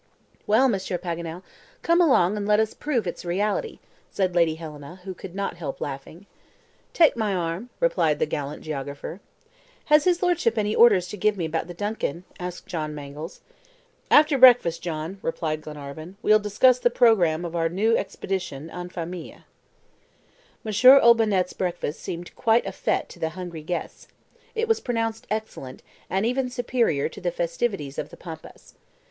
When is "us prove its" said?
2.59-3.23